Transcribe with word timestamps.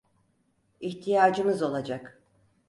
İhtiyacımız 0.79 1.61
olacak. 1.61 2.21